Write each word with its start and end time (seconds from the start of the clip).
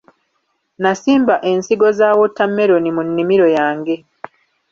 Nasimba 0.83 1.35
ensigo 1.49 1.87
za 1.99 2.07
wootammeroni 2.17 2.89
mu 2.95 3.01
nnimiro 3.07 3.47
yange. 3.57 3.95